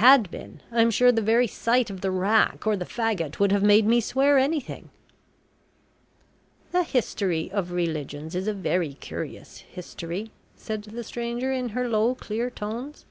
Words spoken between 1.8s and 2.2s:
of the